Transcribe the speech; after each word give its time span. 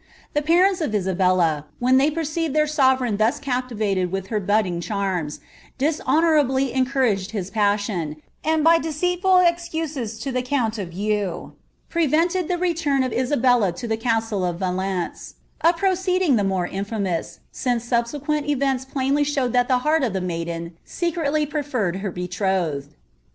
Tlie 0.35 0.43
parents 0.43 0.81
of 0.81 0.95
Isabella, 0.95 1.67
when 1.77 1.99
ihey 1.99 2.11
perceiveo 2.11 2.51
their 2.51 2.65
sovereign 2.65 3.17
thus 3.17 3.37
captivated 3.39 4.11
with 4.11 4.29
her 4.29 4.39
budding 4.39 4.81
charms, 4.81 5.41
ilishoaouiaUy 5.79 6.71
encouraged 6.71 7.29
his 7.33 7.51
passion, 7.51 8.15
and 8.43 8.63
by 8.63 8.79
deceitful 8.79 9.37
excuses 9.37 10.17
to 10.17 10.35
ihe 10.35 10.43
count 10.43 10.79
of 10.79 10.91
Eo, 10.93 11.53
prevented 11.87 12.49
lite 12.49 12.59
return 12.59 13.03
of 13.03 13.13
Isabella 13.13 13.71
to 13.73 13.87
the 13.87 13.95
castle 13.95 14.43
of 14.43 14.57
Valence; 14.57 15.35
a 15.63 15.71
proeeetjing 15.71 16.35
the 16.35 16.43
mure 16.43 16.65
infamous, 16.65 17.39
since 17.51 17.83
subsequent 17.83 18.47
events 18.49 18.85
plainly 18.85 19.23
showed 19.23 19.53
thai 19.53 19.65
tti* 19.65 19.73
heart 19.83 20.01
of 20.03 20.13
the 20.13 20.19
maiden 20.21 20.75
secretly 20.83 21.45
preferred 21.45 21.97
her 21.97 22.09
betrothed. 22.09 22.95